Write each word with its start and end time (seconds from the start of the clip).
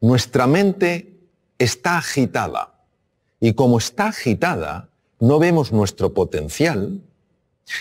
nuestra 0.00 0.46
mente 0.46 1.20
está 1.58 1.98
agitada. 1.98 2.74
Y 3.40 3.54
como 3.54 3.78
está 3.78 4.08
agitada, 4.08 4.88
no 5.18 5.38
vemos 5.38 5.72
nuestro 5.72 6.12
potencial, 6.12 7.00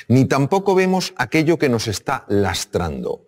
ni 0.08 0.26
tampoco 0.26 0.76
vemos 0.76 1.14
aquello 1.18 1.58
que 1.58 1.70
nos 1.70 1.88
está 1.88 2.26
lastrando. 2.28 3.26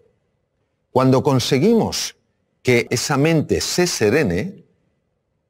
Cuando 0.92 1.24
conseguimos 1.24 2.16
que 2.62 2.88
esa 2.90 3.18
mente 3.18 3.62
se 3.62 3.88
serene, 3.88 4.64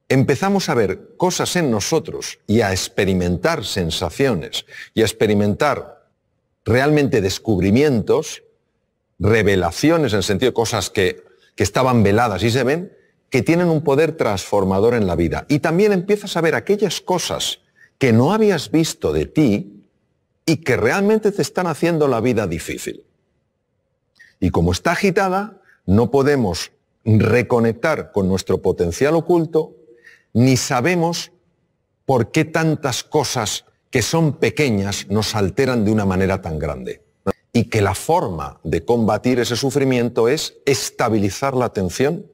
empezamos 0.08 0.68
a 0.68 0.74
ver 0.74 1.16
cosas 1.16 1.56
en 1.56 1.70
nosotros 1.70 2.38
y 2.46 2.60
a 2.60 2.70
experimentar 2.70 3.64
sensaciones 3.64 4.64
y 4.94 5.02
a 5.02 5.04
experimentar 5.04 6.06
realmente 6.64 7.20
descubrimientos, 7.20 8.42
revelaciones 9.18 10.12
en 10.12 10.18
el 10.18 10.22
sentido 10.22 10.50
de 10.50 10.54
cosas 10.54 10.90
que, 10.90 11.24
que 11.56 11.62
estaban 11.62 12.02
veladas 12.02 12.42
y 12.42 12.50
se 12.50 12.62
ven, 12.62 12.92
que 13.32 13.42
tienen 13.42 13.68
un 13.68 13.80
poder 13.80 14.12
transformador 14.12 14.92
en 14.92 15.06
la 15.06 15.16
vida. 15.16 15.46
Y 15.48 15.60
también 15.60 15.92
empiezas 15.92 16.36
a 16.36 16.42
ver 16.42 16.54
aquellas 16.54 17.00
cosas 17.00 17.60
que 17.96 18.12
no 18.12 18.34
habías 18.34 18.70
visto 18.70 19.10
de 19.10 19.24
ti 19.24 19.86
y 20.44 20.58
que 20.58 20.76
realmente 20.76 21.32
te 21.32 21.40
están 21.40 21.66
haciendo 21.66 22.08
la 22.08 22.20
vida 22.20 22.46
difícil. 22.46 23.06
Y 24.38 24.50
como 24.50 24.70
está 24.70 24.92
agitada, 24.92 25.62
no 25.86 26.10
podemos 26.10 26.72
reconectar 27.06 28.12
con 28.12 28.28
nuestro 28.28 28.60
potencial 28.60 29.14
oculto, 29.14 29.76
ni 30.34 30.58
sabemos 30.58 31.32
por 32.04 32.32
qué 32.32 32.44
tantas 32.44 33.02
cosas 33.02 33.64
que 33.88 34.02
son 34.02 34.34
pequeñas 34.34 35.06
nos 35.08 35.34
alteran 35.34 35.86
de 35.86 35.90
una 35.90 36.04
manera 36.04 36.42
tan 36.42 36.58
grande. 36.58 37.02
Y 37.54 37.70
que 37.70 37.80
la 37.80 37.94
forma 37.94 38.60
de 38.62 38.84
combatir 38.84 39.40
ese 39.40 39.56
sufrimiento 39.56 40.28
es 40.28 40.58
estabilizar 40.66 41.54
la 41.54 41.64
atención, 41.64 42.26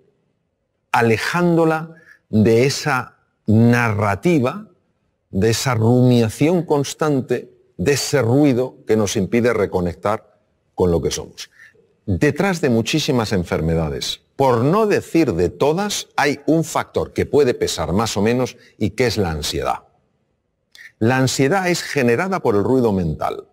alejándola 0.93 1.95
de 2.29 2.67
esa 2.67 3.17
narrativa, 3.47 4.69
de 5.31 5.51
esa 5.51 5.75
rumiación 5.75 6.63
constante, 6.65 7.51
de 7.77 7.93
ese 7.93 8.23
ruido 8.23 8.77
que 8.87 8.97
nos 8.97 9.17
impide 9.17 9.53
reconectar 9.53 10.39
con 10.75 10.91
lo 10.91 11.01
que 11.01 11.11
somos. 11.11 11.51
Detrás 12.07 12.61
de 12.61 12.71
muchísimas 12.71 13.33
enfermedades, 13.33 14.23
por 14.37 14.65
no 14.65 14.87
decir 14.87 15.35
de 15.35 15.49
todas, 15.49 16.09
hay 16.17 16.41
un 16.47 16.65
factor 16.65 17.13
que 17.13 17.27
puede 17.27 17.55
pesar 17.55 17.93
más 17.93 18.17
o 18.17 18.23
menos 18.23 18.57
y 18.79 18.91
que 18.91 19.07
es 19.07 19.19
la 19.19 19.31
ansiedad. 19.31 19.81
La 20.99 21.17
ansiedad 21.17 21.69
es 21.69 21.83
generada 21.83 22.41
por 22.41 22.55
el 22.55 22.65
ruido 22.65 22.93
mental. 22.93 23.47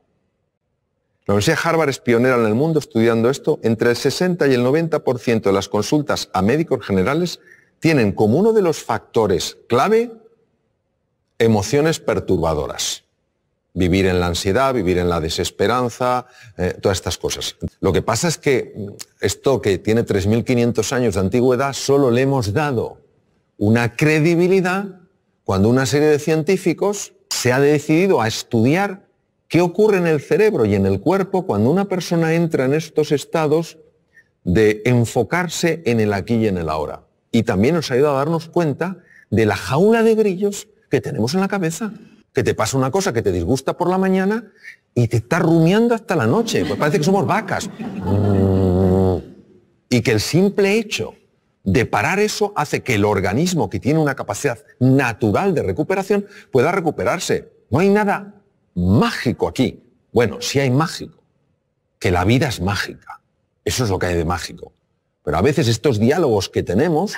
La 1.26 1.34
Universidad 1.34 1.58
de 1.58 1.70
Harvard 1.70 1.90
es 1.90 2.00
pionera 2.00 2.36
en 2.36 2.46
el 2.46 2.54
mundo 2.54 2.80
estudiando 2.80 3.30
esto. 3.30 3.60
Entre 3.64 3.90
el 3.90 3.96
60 3.96 4.48
y 4.48 4.54
el 4.54 4.64
90% 4.64 5.42
de 5.42 5.52
las 5.52 5.70
consultas 5.70 6.30
a 6.34 6.42
médicos 6.42 6.86
generales 6.86 7.40
tienen 7.80 8.12
como 8.12 8.38
uno 8.38 8.54
de 8.54 8.62
los 8.62 8.84
factores 8.84 9.58
clave 9.68 10.12
emociones 11.40 12.00
perturbadoras 12.00 13.06
vivir 13.76 14.06
en 14.08 14.20
la 14.20 14.28
ansiedad, 14.28 14.74
vivir 14.74 14.98
en 14.98 15.10
la 15.10 15.20
desesperanza, 15.20 16.26
eh, 16.58 16.76
todas 16.82 16.98
estas 16.98 17.18
cosas. 17.18 17.58
Lo 17.82 17.94
que 17.94 18.02
pasa 18.02 18.30
es 18.30 18.38
que 18.38 18.74
esto 19.20 19.62
que 19.62 19.78
tiene 19.78 20.06
3.500 20.06 20.92
años 20.94 21.14
de 21.16 21.20
antigüedad, 21.20 21.74
solo 21.74 22.10
le 22.10 22.22
hemos 22.22 22.54
dado 22.54 23.02
una 23.58 23.96
credibilidad 23.96 25.02
cuando 25.44 25.70
una 25.70 25.86
serie 25.86 26.08
de 26.08 26.20
científicos 26.20 27.14
se 27.30 27.52
ha 27.52 27.60
decidido 27.60 28.22
a 28.22 28.28
estudiar 28.28 29.05
qué 29.48 29.62
ocurre 29.62 29.98
en 29.98 30.08
el 30.08 30.22
cerebro 30.22 30.66
y 30.66 30.76
en 30.76 30.86
el 30.86 31.00
cuerpo 31.00 31.46
cuando 31.46 31.70
una 31.70 31.86
persona 31.86 32.34
entra 32.34 32.66
en 32.66 32.74
estos 32.74 33.12
estados 33.12 33.78
de 34.44 34.82
enfocarse 34.86 35.82
en 35.86 36.00
el 36.00 36.14
aquí 36.14 36.36
y 36.36 36.48
en 36.48 36.58
el 36.58 36.70
ahora. 36.70 37.04
Y 37.32 37.44
también 37.44 37.76
nos 37.76 37.90
ha 37.90 37.96
ayudado 37.96 38.16
a 38.16 38.20
darnos 38.20 38.50
cuenta 38.50 38.98
de 39.30 39.46
la 39.46 39.56
jaula 39.56 40.04
de 40.04 40.16
grillos 40.16 40.68
que 40.90 41.02
tenemos 41.02 41.34
en 41.34 41.42
la 41.42 41.48
cabeza 41.48 41.92
que 42.36 42.44
te 42.44 42.54
pasa 42.54 42.78
una 42.78 42.92
cosa 42.92 43.14
que 43.14 43.22
te 43.22 43.32
disgusta 43.32 43.78
por 43.78 43.90
la 43.90 43.98
mañana 43.98 44.52
y 44.94 45.08
te 45.08 45.18
está 45.18 45.40
rumiando 45.40 45.96
hasta 45.96 46.18
la 46.18 46.28
noche. 46.28 46.66
Pues 46.66 46.78
parece 46.78 46.98
que 46.98 47.06
somos 47.06 47.26
vacas. 47.26 47.70
Y 49.90 50.02
que 50.02 50.12
el 50.12 50.20
simple 50.20 50.78
hecho 50.78 51.16
de 51.64 51.86
parar 51.86 52.20
eso 52.20 52.52
hace 52.58 52.84
que 52.84 52.96
el 52.96 53.06
organismo, 53.06 53.70
que 53.70 53.80
tiene 53.80 54.00
una 54.00 54.16
capacidad 54.16 54.60
natural 54.80 55.56
de 55.56 55.64
recuperación, 55.64 56.28
pueda 56.52 56.74
recuperarse. 56.74 57.54
No 57.70 57.80
hay 57.80 57.88
nada 57.88 58.36
mágico 58.76 59.48
aquí. 59.48 59.82
Bueno, 60.12 60.38
sí 60.42 60.60
hay 60.60 60.70
mágico. 60.70 61.24
Que 62.00 62.12
la 62.12 62.24
vida 62.24 62.48
es 62.48 62.62
mágica. 62.62 63.22
Eso 63.64 63.84
es 63.84 63.90
lo 63.90 63.98
que 63.98 64.06
hay 64.08 64.16
de 64.16 64.26
mágico. 64.26 64.74
Pero 65.24 65.38
a 65.38 65.42
veces 65.42 65.68
estos 65.68 66.00
diálogos 66.00 66.50
que 66.50 66.62
tenemos 66.62 67.16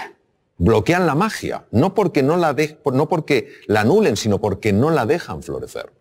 bloquean 0.57 1.05
la 1.05 1.13
magia, 1.13 1.65
no 1.71 1.93
porque 1.93 2.23
no 2.23 2.37
la, 2.37 2.55
no 2.93 3.09
porque 3.09 3.49
la 3.67 3.81
anulen, 3.81 4.15
sino 4.15 4.39
porque 4.39 4.73
no 4.73 4.89
la 4.89 5.05
dejan 5.05 5.43
florecer. 5.43 5.91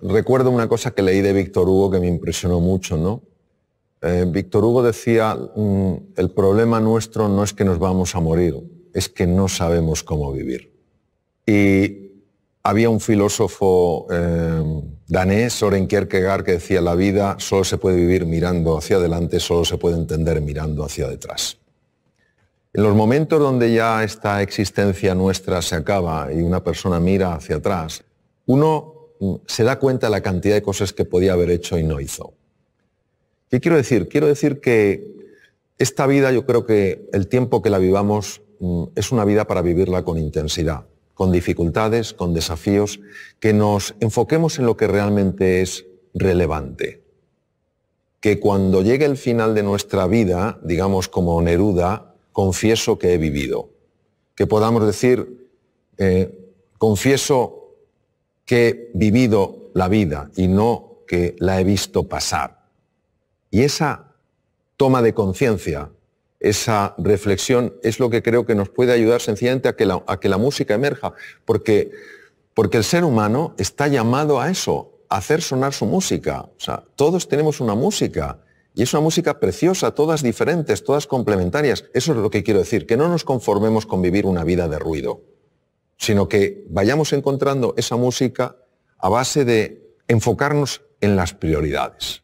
Recuerdo 0.00 0.50
una 0.50 0.68
cosa 0.68 0.92
que 0.92 1.02
leí 1.02 1.20
de 1.20 1.32
Víctor 1.32 1.68
Hugo 1.68 1.90
que 1.90 2.00
me 2.00 2.06
impresionó 2.06 2.60
mucho, 2.60 2.96
¿no? 2.96 3.22
Eh, 4.02 4.24
Víctor 4.26 4.64
Hugo 4.64 4.82
decía, 4.82 5.34
mm, 5.34 5.94
el 6.16 6.30
problema 6.30 6.80
nuestro 6.80 7.28
no 7.28 7.44
es 7.44 7.52
que 7.52 7.64
nos 7.64 7.78
vamos 7.78 8.14
a 8.14 8.20
morir, 8.20 8.56
es 8.94 9.10
que 9.10 9.26
no 9.26 9.46
sabemos 9.48 10.02
cómo 10.02 10.32
vivir. 10.32 10.72
Y 11.46 12.09
había 12.62 12.90
un 12.90 13.00
filósofo 13.00 14.06
eh, 14.10 14.82
danés, 15.06 15.54
Soren 15.54 15.86
Kierkegaard, 15.86 16.44
que 16.44 16.52
decía, 16.52 16.80
la 16.80 16.94
vida 16.94 17.36
solo 17.38 17.64
se 17.64 17.78
puede 17.78 17.96
vivir 17.96 18.26
mirando 18.26 18.76
hacia 18.76 18.96
adelante, 18.96 19.40
solo 19.40 19.64
se 19.64 19.78
puede 19.78 19.96
entender 19.96 20.40
mirando 20.40 20.84
hacia 20.84 21.08
detrás. 21.08 21.56
En 22.72 22.84
los 22.84 22.94
momentos 22.94 23.40
donde 23.40 23.72
ya 23.72 24.04
esta 24.04 24.42
existencia 24.42 25.14
nuestra 25.14 25.60
se 25.60 25.74
acaba 25.74 26.32
y 26.32 26.40
una 26.40 26.62
persona 26.62 27.00
mira 27.00 27.34
hacia 27.34 27.56
atrás, 27.56 28.04
uno 28.46 28.94
mm, 29.18 29.34
se 29.46 29.64
da 29.64 29.78
cuenta 29.78 30.06
de 30.06 30.12
la 30.12 30.20
cantidad 30.20 30.54
de 30.54 30.62
cosas 30.62 30.92
que 30.92 31.04
podía 31.04 31.32
haber 31.32 31.50
hecho 31.50 31.78
y 31.78 31.82
no 31.82 32.00
hizo. 32.00 32.34
¿Qué 33.50 33.58
quiero 33.58 33.76
decir? 33.76 34.08
Quiero 34.08 34.28
decir 34.28 34.60
que 34.60 35.18
esta 35.78 36.06
vida 36.06 36.30
yo 36.30 36.46
creo 36.46 36.64
que 36.64 37.08
el 37.12 37.26
tiempo 37.26 37.62
que 37.62 37.70
la 37.70 37.78
vivamos 37.78 38.42
mm, 38.60 38.84
es 38.94 39.10
una 39.10 39.24
vida 39.24 39.46
para 39.46 39.62
vivirla 39.62 40.04
con 40.04 40.18
intensidad, 40.18 40.84
con 41.20 41.32
dificultades, 41.32 42.14
con 42.14 42.32
desafíos, 42.32 42.98
que 43.40 43.52
nos 43.52 43.94
enfoquemos 44.00 44.58
en 44.58 44.64
lo 44.64 44.78
que 44.78 44.86
realmente 44.86 45.60
es 45.60 45.84
relevante. 46.14 47.02
Que 48.20 48.40
cuando 48.40 48.80
llegue 48.80 49.04
el 49.04 49.18
final 49.18 49.54
de 49.54 49.62
nuestra 49.62 50.06
vida, 50.06 50.58
digamos 50.62 51.10
como 51.10 51.42
Neruda, 51.42 52.14
confieso 52.32 52.98
que 52.98 53.12
he 53.12 53.18
vivido. 53.18 53.68
Que 54.34 54.46
podamos 54.46 54.86
decir, 54.86 55.46
eh, 55.98 56.34
confieso 56.78 57.74
que 58.46 58.68
he 58.68 58.90
vivido 58.94 59.68
la 59.74 59.88
vida 59.88 60.30
y 60.36 60.48
no 60.48 61.00
que 61.06 61.36
la 61.38 61.60
he 61.60 61.64
visto 61.64 62.08
pasar. 62.08 62.64
Y 63.50 63.60
esa 63.60 64.14
toma 64.78 65.02
de 65.02 65.12
conciencia, 65.12 65.90
esa 66.40 66.94
reflexión 66.96 67.74
es 67.82 68.00
lo 68.00 68.08
que 68.08 68.22
creo 68.22 68.46
que 68.46 68.54
nos 68.54 68.70
puede 68.70 68.92
ayudar 68.92 69.20
sencillamente 69.20 69.68
a 69.68 69.76
que 69.76 69.84
la, 69.84 70.02
a 70.06 70.18
que 70.18 70.30
la 70.30 70.38
música 70.38 70.74
emerja, 70.74 71.12
porque, 71.44 71.92
porque 72.54 72.78
el 72.78 72.84
ser 72.84 73.04
humano 73.04 73.54
está 73.58 73.88
llamado 73.88 74.40
a 74.40 74.50
eso, 74.50 74.98
a 75.10 75.18
hacer 75.18 75.42
sonar 75.42 75.74
su 75.74 75.84
música. 75.84 76.40
O 76.40 76.58
sea, 76.58 76.82
todos 76.96 77.28
tenemos 77.28 77.60
una 77.60 77.74
música 77.74 78.38
y 78.74 78.82
es 78.82 78.94
una 78.94 79.02
música 79.02 79.38
preciosa, 79.38 79.94
todas 79.94 80.22
diferentes, 80.22 80.82
todas 80.82 81.06
complementarias. 81.06 81.84
Eso 81.92 82.12
es 82.12 82.18
lo 82.18 82.30
que 82.30 82.42
quiero 82.42 82.60
decir, 82.60 82.86
que 82.86 82.96
no 82.96 83.08
nos 83.08 83.24
conformemos 83.24 83.84
con 83.84 84.00
vivir 84.00 84.24
una 84.24 84.42
vida 84.42 84.66
de 84.66 84.78
ruido, 84.78 85.20
sino 85.98 86.28
que 86.28 86.64
vayamos 86.70 87.12
encontrando 87.12 87.74
esa 87.76 87.96
música 87.96 88.56
a 88.98 89.10
base 89.10 89.44
de 89.44 89.94
enfocarnos 90.08 90.82
en 91.02 91.16
las 91.16 91.34
prioridades, 91.34 92.22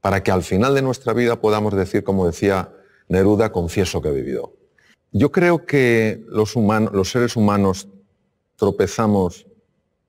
para 0.00 0.24
que 0.24 0.32
al 0.32 0.42
final 0.42 0.74
de 0.74 0.82
nuestra 0.82 1.12
vida 1.12 1.40
podamos 1.40 1.74
decir, 1.74 2.02
como 2.02 2.26
decía 2.26 2.72
Neruda, 3.12 3.52
confieso 3.52 4.00
que 4.00 4.08
he 4.08 4.12
vivido. 4.12 4.54
Yo 5.10 5.30
creo 5.30 5.66
que 5.66 6.24
los, 6.28 6.56
humanos, 6.56 6.94
los 6.94 7.10
seres 7.10 7.36
humanos 7.36 7.86
tropezamos 8.56 9.46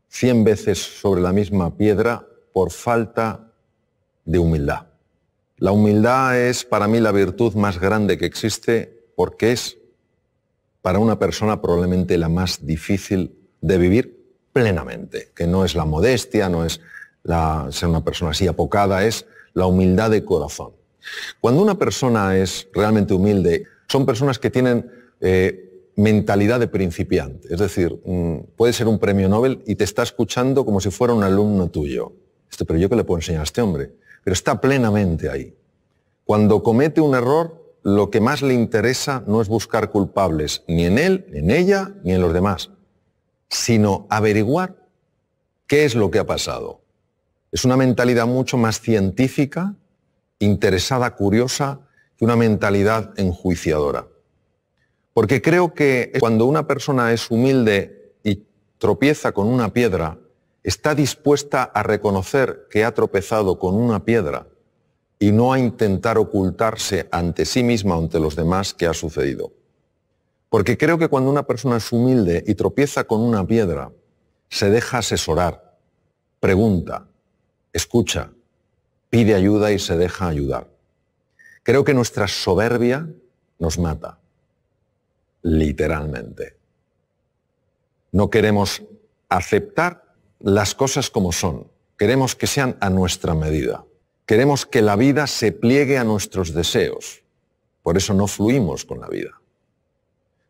cien 0.08 0.46
veces 0.46 0.80
sobre 0.80 1.22
la 1.22 1.34
misma 1.34 1.76
piedra 1.76 2.26
por 2.54 2.72
falta 2.72 3.52
de 4.24 4.40
humildad. 4.40 4.88
La 5.58 5.74
humildad 5.74 6.40
es 6.40 6.64
para 6.64 6.88
mí 6.88 7.02
la 7.02 7.12
virtud 7.12 7.56
más 7.56 7.78
grande 7.78 8.18
que 8.18 8.26
existe 8.26 9.06
porque 9.18 9.52
es 9.52 9.78
para 10.82 11.00
una 11.00 11.20
persona 11.20 11.62
probablemente 11.62 12.18
la 12.18 12.30
más 12.30 12.66
difícil 12.66 13.38
de 13.60 13.78
vivir 13.78 14.34
plenamente, 14.54 15.34
que 15.36 15.46
no 15.46 15.66
es 15.66 15.76
la 15.76 15.84
modestia, 15.84 16.48
no 16.48 16.64
es 16.64 16.80
ser 17.72 17.90
una 17.90 18.06
persona 18.06 18.32
así 18.32 18.48
apocada, 18.48 19.04
es 19.04 19.26
la 19.54 19.66
humildad 19.66 20.10
de 20.10 20.24
corazón. 20.24 20.72
Cuando 21.42 21.62
una 21.62 21.78
persona 21.78 22.38
es 22.38 22.68
realmente 22.74 23.14
humilde, 23.14 23.66
son 23.88 24.06
personas 24.06 24.40
que 24.40 24.50
tienen 24.50 24.90
eh, 25.22 25.92
mentalidad 25.96 26.60
de 26.60 26.68
principiante, 26.68 27.54
es 27.54 27.60
decir, 27.60 28.00
mm, 28.06 28.56
puede 28.56 28.74
ser 28.74 28.88
un 28.88 29.00
premio 29.00 29.30
Nobel 29.30 29.62
y 29.68 29.76
te 29.76 29.84
está 29.84 30.04
escuchando 30.04 30.66
como 30.66 30.80
si 30.80 30.90
fuera 30.90 31.14
un 31.14 31.24
alumno 31.24 31.70
tuyo. 31.70 32.14
pero 32.68 32.78
yo 32.78 32.88
qué 32.88 32.96
le 32.96 33.04
puedo 33.04 33.18
enseñar 33.18 33.42
a 33.42 33.44
este 33.46 33.62
hombre 33.62 33.92
pero 34.24 34.34
está 34.34 34.62
plenamente 34.62 35.30
ahí. 35.30 35.56
Cuando 36.24 36.64
comete 36.64 37.02
un 37.02 37.16
error, 37.16 37.76
lo 37.84 38.10
que 38.10 38.22
más 38.22 38.42
le 38.42 38.54
interesa 38.54 39.24
no 39.28 39.42
es 39.42 39.50
buscar 39.50 39.92
culpables 39.92 40.64
ni 40.68 40.86
en 40.86 40.98
él, 40.98 41.26
ni 41.32 41.40
en 41.40 41.52
ella, 41.52 41.94
ni 42.04 42.14
en 42.14 42.22
los 42.22 42.34
demás, 42.34 42.72
sino 43.50 44.08
averiguar 44.10 44.88
qué 45.68 45.84
es 45.84 45.96
lo 45.96 46.10
que 46.10 46.20
ha 46.20 46.26
pasado. 46.26 46.82
Es 47.52 47.66
una 47.66 47.78
mentalidad 47.78 48.26
mucho 48.26 48.58
más 48.58 48.80
científica, 48.80 49.76
interesada, 50.44 51.16
curiosa, 51.16 51.81
que 52.18 52.25
una 52.25 52.36
mentalidad 52.36 53.13
enjuiciadora. 53.18 54.07
Porque 55.13 55.42
creo 55.42 55.74
que 55.74 56.12
cuando 56.19 56.45
una 56.45 56.68
persona 56.68 57.12
es 57.12 57.30
humilde 57.30 58.16
y 58.24 58.45
tropieza 58.78 59.31
con 59.31 59.48
una 59.48 59.72
piedra, 59.74 60.18
está 60.63 60.95
dispuesta 60.95 61.63
a 61.63 61.84
reconocer 61.84 62.68
que 62.69 62.84
ha 62.84 62.94
tropezado 62.94 63.60
con 63.60 63.75
una 63.75 64.06
piedra 64.06 64.48
y 65.19 65.31
no 65.31 65.54
a 65.54 65.60
intentar 65.60 66.18
ocultarse 66.18 67.07
ante 67.12 67.46
sí 67.46 67.63
misma 67.63 67.96
o 67.96 68.01
ante 68.01 68.19
los 68.19 68.36
demás 68.36 68.74
que 68.74 68.88
ha 68.88 68.94
sucedido. 68.94 69.54
Porque 70.50 70.78
creo 70.78 70.98
que 70.98 71.07
cuando 71.07 71.30
una 71.30 71.44
persona 71.44 71.78
es 71.78 71.92
humilde 71.92 72.44
y 72.46 72.56
tropieza 72.56 73.06
con 73.06 73.22
una 73.22 73.46
piedra, 73.46 73.92
se 74.50 74.69
deja 74.69 75.00
asesorar, 75.00 75.78
pregunta, 76.39 77.07
escucha, 77.72 78.31
pide 79.13 79.36
ayuda 79.36 79.71
y 79.71 79.77
se 79.77 79.95
deja 79.95 80.27
ayudar. 80.27 80.65
Creo 81.62 81.83
que 81.83 81.94
nuestra 81.94 82.27
soberbia 82.27 83.07
nos 83.60 83.77
mata, 83.77 84.18
literalmente. 85.44 86.57
No 88.12 88.31
queremos 88.31 88.81
aceptar 89.30 90.15
las 90.39 90.74
cosas 90.74 91.12
como 91.12 91.31
son, 91.31 91.68
queremos 91.95 92.36
que 92.36 92.48
sean 92.48 92.75
a 92.80 92.89
nuestra 92.89 93.36
medida. 93.36 93.86
Queremos 94.25 94.65
que 94.65 94.81
la 94.81 94.95
vida 94.95 95.27
se 95.27 95.51
pliegue 95.51 96.00
a 96.00 96.04
nuestros 96.04 96.51
deseos. 96.51 97.21
Por 97.83 97.98
eso 97.98 98.15
no 98.15 98.25
fluimos 98.25 98.83
con 98.83 99.00
la 99.00 99.10
vida. 99.10 99.39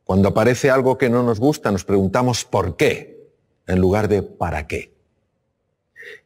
Cuando 0.05 0.29
aparece 0.29 0.71
algo 0.71 0.97
que 0.97 1.09
no 1.09 1.21
nos 1.21 1.41
gusta, 1.41 1.69
nos 1.69 1.83
preguntamos 1.83 2.45
por 2.45 2.77
qué, 2.77 3.27
en 3.67 3.81
lugar 3.81 4.07
de 4.07 4.23
para 4.23 4.67
qué. 4.67 4.93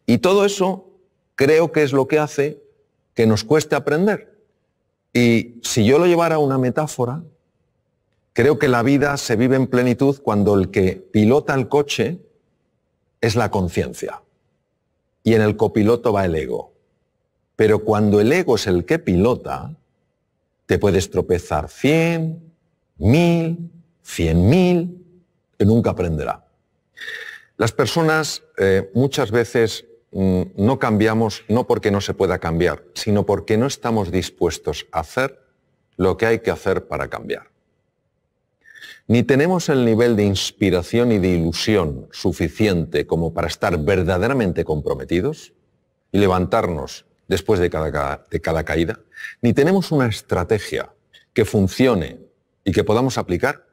Y 0.05 0.19
todo 0.19 0.45
eso 0.45 0.86
creo 1.37 1.71
que 1.71 1.83
es 1.83 1.93
lo 1.93 2.09
que 2.09 2.19
hace 2.19 2.61
que 3.13 3.25
nos 3.25 3.45
cueste 3.45 3.75
aprender. 3.75 4.35
Y 5.13 5.59
si 5.63 5.85
yo 5.85 5.97
lo 5.99 6.07
llevara 6.07 6.35
a 6.35 6.39
una 6.39 6.57
metáfora, 6.57 7.23
creo 8.33 8.59
que 8.59 8.67
la 8.67 8.83
vida 8.83 9.15
se 9.17 9.37
vive 9.37 9.55
en 9.55 9.67
plenitud 9.67 10.19
cuando 10.21 10.55
el 10.55 10.69
que 10.71 10.93
pilota 10.95 11.53
el 11.53 11.69
coche 11.69 12.19
es 13.21 13.35
la 13.35 13.49
conciencia. 13.49 14.21
Y 15.23 15.35
en 15.35 15.41
el 15.41 15.55
copiloto 15.55 16.11
va 16.11 16.25
el 16.25 16.35
ego. 16.35 16.73
Pero 17.55 17.83
cuando 17.83 18.19
el 18.19 18.31
ego 18.31 18.55
es 18.55 18.67
el 18.67 18.83
que 18.85 18.99
pilota, 18.99 19.75
te 20.65 20.79
puedes 20.79 21.09
tropezar 21.09 21.69
100, 21.69 22.53
1000, 22.97 23.71
100 24.01 24.49
mil, 24.49 25.05
que 25.57 25.65
nunca 25.65 25.91
aprenderá. 25.91 26.45
Las 27.57 27.71
personas 27.71 28.43
eh, 28.57 28.89
muchas 28.93 29.31
veces 29.31 29.85
no 30.12 30.80
cambiamos 30.80 31.44
no 31.48 31.68
porque 31.68 31.92
no 31.92 32.01
se 32.01 32.13
pueda 32.13 32.39
cambiar, 32.39 32.83
sino 32.94 33.25
porque 33.25 33.57
no 33.57 33.68
estamos 33.68 34.12
dispuestos 34.12 34.88
a 34.92 35.01
hacer 35.01 35.42
lo 35.98 36.18
que 36.18 36.25
hay 36.25 36.39
que 36.39 36.51
hacer 36.51 36.88
para 36.88 37.07
cambiar. 37.07 37.50
Ni 39.07 39.24
tenemos 39.24 39.69
el 39.69 39.86
nivel 39.86 40.15
de 40.15 40.24
inspiración 40.24 41.12
y 41.12 41.19
de 41.19 41.30
ilusión 41.30 42.07
suficiente 42.12 43.07
como 43.07 43.33
para 43.33 43.48
estar 43.48 43.77
verdaderamente 43.80 44.65
comprometidos 44.65 45.54
y 46.12 46.19
levantarnos 46.19 47.06
después 47.27 47.59
de 47.59 47.69
cada, 47.69 48.25
de 48.30 48.42
cada 48.42 48.63
caída, 48.63 49.00
ni 49.42 49.54
tenemos 49.54 49.92
una 49.92 50.07
estrategia 50.07 50.94
que 51.33 51.45
funcione 51.45 52.19
y 52.63 52.71
que 52.71 52.83
podamos 52.83 53.18
aplicar, 53.18 53.65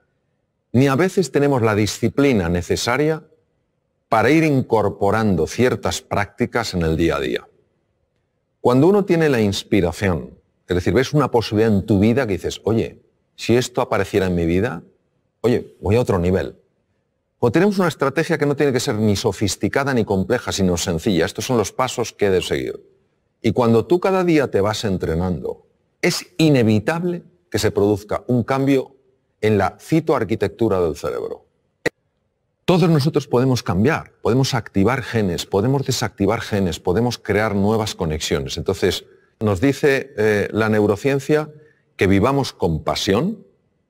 ni 0.73 0.89
a 0.89 0.97
veces 0.97 1.31
tenemos 1.31 1.63
la 1.63 1.75
disciplina 1.75 2.49
necesaria 2.49 3.25
para 4.09 4.31
ir 4.31 4.45
incorporando 4.45 5.47
ciertas 5.47 6.01
prácticas 6.01 6.75
en 6.75 6.83
el 6.83 6.97
día 6.97 7.17
a 7.17 7.21
día. 7.21 7.49
Cuando 8.61 8.87
uno 8.87 9.05
tiene 9.05 9.29
la 9.29 9.41
inspiración, 9.41 10.39
es 10.67 10.75
decir, 10.75 10.95
ves 10.95 11.12
una 11.12 11.31
posibilidad 11.31 11.73
en 11.73 11.85
tu 11.85 11.99
vida 11.99 12.27
que 12.27 12.35
dices, 12.35 12.61
oye, 12.65 13.03
si 13.37 13.56
esto 13.56 13.83
apareciera 13.83 14.27
en 14.27 14.35
mi 14.35 14.47
vida, 14.47 14.83
oye, 15.41 15.77
voy 15.81 15.97
a 15.97 16.01
otro 16.01 16.19
nivel. 16.19 16.56
O 17.39 17.53
tenemos 17.53 17.79
una 17.79 17.89
estrategia 17.89 18.39
que 18.39 18.47
no 18.47 18.56
tiene 18.56 18.73
que 18.73 18.81
ser 18.81 18.95
ni 18.95 19.17
sofisticada 19.17 19.93
ni 19.93 20.05
compleja, 20.05 20.50
sino 20.50 20.79
sencilla. 20.79 21.27
Estos 21.27 21.45
son 21.45 21.59
los 21.59 21.73
pasos 21.73 22.12
que 22.12 22.27
he 22.27 22.31
de 22.31 22.41
seguir. 22.41 22.83
Y 23.43 23.53
cuando 23.53 23.85
tú 23.85 24.00
cada 24.00 24.25
día 24.25 24.50
te 24.50 24.62
vas 24.62 24.85
entrenando, 24.85 25.67
es 26.00 26.27
inevitable 26.39 27.23
que 27.50 27.59
se 27.59 27.71
produzca 27.71 28.25
un 28.29 28.45
cambio 28.45 28.97
en 29.43 29.59
la 29.59 29.77
citoarquitectura 29.79 30.81
del 30.81 30.97
cerebro. 30.97 31.44
Todos 32.64 32.88
nosotros 32.88 33.26
podemos 33.26 33.62
cambiar, 33.62 34.12
podemos 34.22 34.55
activar 34.55 35.02
genes, 35.02 35.44
podemos 35.44 35.84
desactivar 35.84 36.40
genes, 36.40 36.81
podemos 36.81 37.19
crear 37.19 37.55
nuevas 37.55 37.94
conexiones. 37.94 38.56
Entonces, 38.56 39.05
nos 39.38 39.61
dice 39.61 40.14
eh, 40.16 40.49
la 40.50 40.70
neurociencia 40.70 41.50
que 41.96 42.06
vivamos 42.06 42.55
con 42.55 42.82
pasión, 42.82 43.44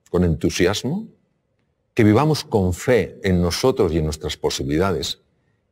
con 0.09 0.25
entusiasmo, 0.25 1.07
que 1.93 2.03
vivamos 2.03 2.43
con 2.43 2.73
fe 2.73 3.17
en 3.23 3.41
nosotros 3.41 3.93
y 3.93 3.99
en 3.99 4.03
nuestras 4.03 4.35
posibilidades 4.35 5.21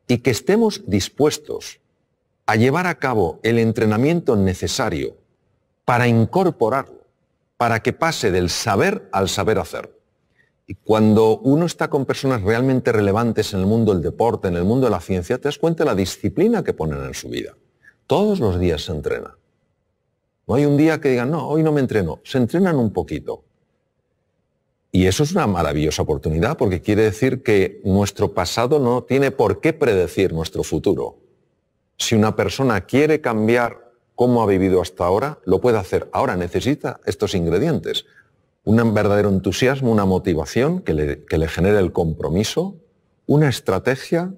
y 0.08 0.20
que 0.20 0.32
estemos 0.32 0.84
dispuestos 0.88 1.82
a 2.46 2.56
llevar 2.56 2.88
a 2.88 2.96
cabo 2.96 3.42
el 3.44 3.60
entrenamiento 3.60 4.38
necesario 4.38 5.18
para 5.84 6.08
incorporarlo, 6.08 7.06
para 7.58 7.82
que 7.82 7.92
pase 7.92 8.32
del 8.32 8.50
saber 8.50 9.10
al 9.12 9.28
saber 9.28 9.60
hacer. 9.60 10.03
Y 10.66 10.76
cuando 10.76 11.40
uno 11.40 11.66
está 11.66 11.90
con 11.90 12.06
personas 12.06 12.42
realmente 12.42 12.92
relevantes 12.92 13.54
en 13.54 13.60
el 13.60 13.66
mundo 13.66 13.94
del 13.94 14.02
deporte, 14.02 14.48
en 14.48 14.56
el 14.56 14.64
mundo 14.64 14.86
de 14.86 14.92
la 14.92 15.02
ciencia, 15.02 15.38
te 15.38 15.44
das 15.50 15.58
cuenta 15.58 15.84
de 15.84 15.90
la 15.90 15.96
disciplina 15.96 16.64
que 16.64 16.74
ponen 16.74 17.04
en 17.04 17.14
su 17.14 17.30
vida. 17.30 17.56
Todos 18.08 18.40
los 18.40 18.60
días 18.60 18.86
se 18.86 18.94
entrena. 18.94 19.38
No 20.48 20.56
hay 20.56 20.66
un 20.66 20.78
día 20.78 21.00
que 21.00 21.10
digan, 21.10 21.32
no, 21.32 21.48
hoy 21.48 21.64
no 21.64 21.72
me 21.72 21.82
entreno. 21.82 22.20
Se 22.24 22.38
entrenan 22.38 22.78
un 22.78 22.92
poquito. 22.92 23.44
Y 24.92 25.08
eso 25.08 25.24
es 25.24 25.32
una 25.32 25.48
maravillosa 25.48 26.04
oportunidad 26.04 26.56
porque 26.56 26.82
quiere 26.82 27.04
decir 27.04 27.42
que 27.42 27.82
nuestro 27.84 28.34
pasado 28.34 28.80
no 28.80 29.04
tiene 29.04 29.32
por 29.32 29.60
qué 29.60 29.74
predecir 29.74 30.34
nuestro 30.34 30.64
futuro. 30.64 31.18
Si 31.98 32.16
una 32.16 32.36
persona 32.36 32.82
quiere 32.82 33.20
cambiar 33.20 33.92
cómo 34.16 34.44
ha 34.44 34.46
vivido 34.46 34.82
hasta 34.82 35.06
ahora, 35.06 35.40
lo 35.46 35.60
puede 35.62 35.78
hacer. 35.78 36.10
Ahora 36.12 36.36
necesita 36.36 37.00
estos 37.06 37.34
ingredientes. 37.34 38.06
Un 38.64 38.94
verdadero 38.94 39.30
entusiasmo, 39.30 39.92
una 39.92 40.06
motivación 40.06 40.82
que 40.82 40.94
le, 40.94 41.48
genere 41.48 41.80
el 41.80 41.92
compromiso, 41.92 42.78
una 43.26 43.50
estrategia 43.50 44.34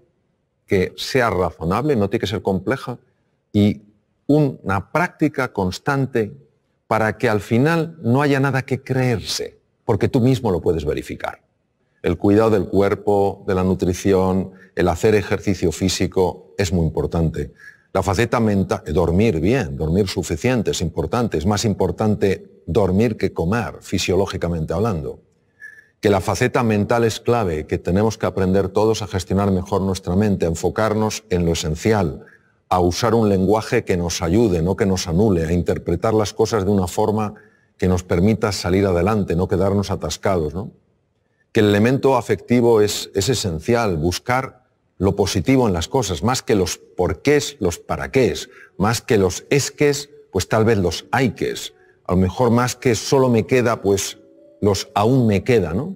que 0.65 0.93
sea 0.97 1.29
razonable, 1.29 1.95
no 1.95 2.09
tiene 2.09 2.21
que 2.21 2.27
ser 2.27 2.41
compleja, 2.41 2.97
y 3.53 3.83
una 4.27 4.91
práctica 4.91 5.53
constante 5.53 6.35
para 6.87 7.17
que 7.17 7.29
al 7.29 7.41
final 7.41 7.97
no 8.01 8.21
haya 8.21 8.39
nada 8.39 8.63
que 8.63 8.81
creerse, 8.81 9.59
porque 9.85 10.07
tú 10.07 10.21
mismo 10.21 10.51
lo 10.51 10.61
puedes 10.61 10.85
verificar. 10.85 11.41
El 12.01 12.17
cuidado 12.17 12.51
del 12.51 12.67
cuerpo, 12.67 13.43
de 13.47 13.55
la 13.55 13.63
nutrición, 13.63 14.51
el 14.75 14.87
hacer 14.87 15.15
ejercicio 15.15 15.71
físico 15.71 16.53
es 16.57 16.71
muy 16.71 16.85
importante. 16.85 17.53
La 17.95 18.03
faceta 18.03 18.41
mental, 18.41 18.81
dormir 18.87 19.39
bien, 19.39 19.77
dormir 19.77 20.09
suficiente 20.09 20.71
es 20.71 20.81
importante. 20.81 21.37
Es 21.37 21.45
más 21.45 21.63
importante 21.63 22.61
dormir 22.65 23.15
que 23.15 23.31
comer, 23.31 23.75
fisiológicamente 23.79 24.73
hablando. 24.73 25.21
Que 26.01 26.09
la 26.09 26.19
faceta 26.19 26.61
mental 26.61 27.05
es 27.05 27.21
clave, 27.21 27.67
que 27.67 27.77
tenemos 27.77 28.17
que 28.17 28.25
aprender 28.25 28.67
todos 28.67 29.01
a 29.01 29.07
gestionar 29.07 29.49
mejor 29.49 29.79
nuestra 29.79 30.13
mente, 30.17 30.45
a 30.45 30.49
enfocarnos 30.49 31.23
en 31.29 31.45
lo 31.45 31.53
esencial, 31.53 32.25
a 32.67 32.81
usar 32.81 33.15
un 33.15 33.29
lenguaje 33.29 33.85
que 33.85 33.95
nos 33.95 34.21
ayude, 34.21 34.61
no 34.61 34.75
que 34.75 34.85
nos 34.85 35.07
anule, 35.07 35.45
a 35.45 35.53
interpretar 35.53 36.13
las 36.13 36.33
cosas 36.33 36.65
de 36.65 36.71
una 36.71 36.87
forma 36.87 37.35
que 37.77 37.87
nos 37.87 38.03
permita 38.03 38.51
salir 38.51 38.85
adelante, 38.85 39.37
no 39.37 39.47
quedarnos 39.47 39.89
atascados. 39.89 40.53
¿no? 40.53 40.69
Que 41.53 41.61
el 41.61 41.67
elemento 41.67 42.17
afectivo 42.17 42.81
es, 42.81 43.09
es 43.15 43.29
esencial, 43.29 43.95
buscar 43.95 44.64
lo 44.97 45.15
positivo 45.15 45.67
en 45.67 45.73
las 45.73 45.87
cosas, 45.87 46.23
más 46.23 46.41
que 46.41 46.55
los 46.55 46.77
porqués, 46.77 47.57
los 47.59 47.79
para 47.79 48.11
qué, 48.11 48.33
más 48.77 49.01
que 49.01 49.17
los 49.17 49.45
esques, 49.49 50.09
pues 50.31 50.47
tal 50.47 50.65
vez 50.65 50.77
los 50.77 51.05
hayques, 51.11 51.73
a 52.05 52.13
lo 52.13 52.19
mejor 52.19 52.51
más 52.51 52.75
que 52.75 52.95
solo 52.95 53.29
me 53.29 53.45
queda, 53.45 53.81
pues 53.81 54.17
los 54.61 54.89
aún 54.95 55.27
me 55.27 55.43
queda, 55.43 55.73
¿no? 55.73 55.95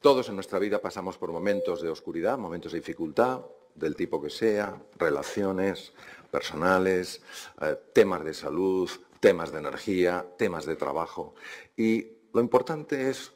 Todos 0.00 0.28
en 0.28 0.34
nuestra 0.34 0.58
vida 0.58 0.80
pasamos 0.80 1.16
por 1.16 1.30
momentos 1.30 1.80
de 1.80 1.88
oscuridad, 1.88 2.36
momentos 2.36 2.72
de 2.72 2.78
dificultad, 2.78 3.42
del 3.74 3.94
tipo 3.94 4.20
que 4.20 4.30
sea, 4.30 4.82
relaciones 4.98 5.92
personales, 6.30 7.22
eh, 7.60 7.76
temas 7.92 8.24
de 8.24 8.34
salud, 8.34 8.90
temas 9.20 9.52
de 9.52 9.60
energía, 9.60 10.26
temas 10.36 10.66
de 10.66 10.76
trabajo. 10.76 11.34
Y 11.76 12.08
lo 12.32 12.40
importante 12.40 13.08
es 13.08 13.32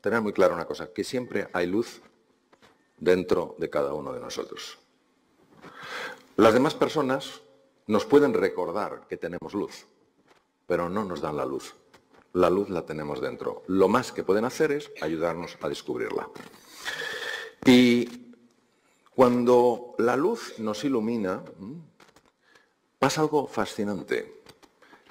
tener 0.00 0.20
muy 0.20 0.32
claro 0.32 0.54
una 0.54 0.64
cosa, 0.64 0.92
que 0.92 1.04
siempre 1.04 1.48
hay 1.52 1.66
luz 1.66 2.02
dentro 3.00 3.56
de 3.58 3.68
cada 3.68 3.94
uno 3.94 4.12
de 4.12 4.20
nosotros. 4.20 4.78
Las 6.36 6.54
demás 6.54 6.74
personas 6.74 7.40
nos 7.86 8.04
pueden 8.04 8.34
recordar 8.34 9.06
que 9.08 9.16
tenemos 9.16 9.54
luz, 9.54 9.86
pero 10.66 10.88
no 10.88 11.04
nos 11.04 11.20
dan 11.20 11.36
la 11.36 11.44
luz. 11.44 11.74
La 12.32 12.48
luz 12.48 12.70
la 12.70 12.86
tenemos 12.86 13.20
dentro. 13.20 13.64
Lo 13.66 13.88
más 13.88 14.12
que 14.12 14.22
pueden 14.22 14.44
hacer 14.44 14.70
es 14.70 14.92
ayudarnos 15.02 15.58
a 15.60 15.68
descubrirla. 15.68 16.28
Y 17.66 18.32
cuando 19.14 19.94
la 19.98 20.16
luz 20.16 20.58
nos 20.58 20.84
ilumina, 20.84 21.42
pasa 22.98 23.20
algo 23.20 23.46
fascinante, 23.48 24.42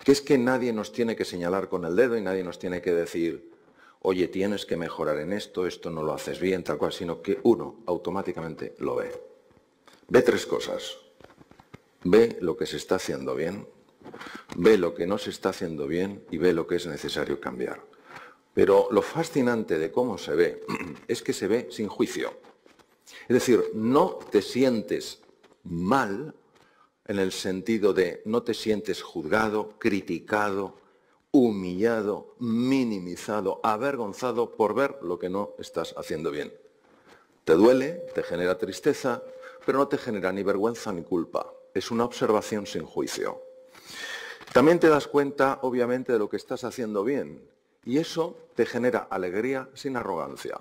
que 0.03 0.13
es 0.13 0.21
que 0.21 0.37
nadie 0.37 0.71
nos 0.71 0.93
tiene 0.93 1.15
que 1.15 1.25
señalar 1.25 1.67
con 1.67 1.83
el 1.83 1.95
dedo 1.95 2.17
y 2.17 2.21
nadie 2.21 2.43
nos 2.43 2.57
tiene 2.57 2.81
que 2.81 2.93
decir, 2.93 3.51
oye, 4.01 4.27
tienes 4.27 4.65
que 4.65 4.77
mejorar 4.77 5.19
en 5.19 5.33
esto, 5.33 5.67
esto 5.67 5.89
no 5.89 6.03
lo 6.03 6.13
haces 6.13 6.39
bien, 6.39 6.63
tal 6.63 6.77
cual, 6.77 6.93
sino 6.93 7.21
que 7.21 7.39
uno 7.43 7.81
automáticamente 7.85 8.75
lo 8.79 8.95
ve. 8.95 9.11
Ve 10.07 10.21
tres 10.21 10.45
cosas. 10.45 10.97
Ve 12.03 12.37
lo 12.41 12.55
que 12.55 12.65
se 12.65 12.77
está 12.77 12.95
haciendo 12.95 13.35
bien, 13.35 13.67
ve 14.55 14.77
lo 14.77 14.95
que 14.95 15.05
no 15.05 15.17
se 15.17 15.29
está 15.31 15.49
haciendo 15.49 15.85
bien 15.85 16.23
y 16.31 16.37
ve 16.37 16.53
lo 16.53 16.65
que 16.65 16.77
es 16.77 16.85
necesario 16.87 17.41
cambiar. 17.41 17.83
Pero 18.53 18.87
lo 18.91 19.01
fascinante 19.01 19.77
de 19.77 19.91
cómo 19.91 20.17
se 20.17 20.35
ve 20.35 20.63
es 21.07 21.21
que 21.21 21.33
se 21.33 21.47
ve 21.47 21.67
sin 21.71 21.87
juicio. 21.87 22.33
Es 23.27 23.33
decir, 23.33 23.63
no 23.73 24.19
te 24.31 24.41
sientes 24.41 25.19
mal 25.63 26.33
en 27.05 27.19
el 27.19 27.31
sentido 27.31 27.93
de 27.93 28.21
no 28.25 28.43
te 28.43 28.53
sientes 28.53 29.01
juzgado, 29.01 29.77
criticado, 29.77 30.77
humillado, 31.31 32.35
minimizado, 32.39 33.59
avergonzado 33.63 34.55
por 34.55 34.73
ver 34.73 34.97
lo 35.01 35.19
que 35.19 35.29
no 35.29 35.53
estás 35.59 35.93
haciendo 35.97 36.31
bien. 36.31 36.53
Te 37.43 37.53
duele, 37.53 38.03
te 38.13 38.23
genera 38.23 38.57
tristeza, 38.57 39.23
pero 39.65 39.77
no 39.77 39.87
te 39.87 39.97
genera 39.97 40.31
ni 40.31 40.43
vergüenza 40.43 40.91
ni 40.91 41.03
culpa. 41.03 41.53
Es 41.73 41.91
una 41.91 42.05
observación 42.05 42.65
sin 42.65 42.83
juicio. 42.83 43.41
También 44.53 44.79
te 44.79 44.89
das 44.89 45.07
cuenta, 45.07 45.59
obviamente, 45.61 46.13
de 46.13 46.19
lo 46.19 46.29
que 46.29 46.37
estás 46.37 46.63
haciendo 46.63 47.03
bien. 47.03 47.47
Y 47.85 47.97
eso 47.97 48.37
te 48.55 48.65
genera 48.65 49.07
alegría 49.09 49.69
sin 49.73 49.95
arrogancia. 49.95 50.59